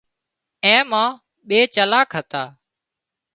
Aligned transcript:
اين 0.63 0.81
مان 0.91 1.09
ٻي 1.47 1.59
چالاڪ 1.73 2.09
هتا 2.17 2.43